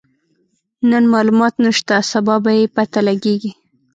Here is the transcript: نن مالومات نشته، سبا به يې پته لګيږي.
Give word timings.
نن 0.89 1.03
مالومات 1.13 1.53
نشته، 1.65 1.95
سبا 2.11 2.35
به 2.43 2.51
يې 2.57 2.65
پته 2.75 2.99
لګيږي. 3.07 3.51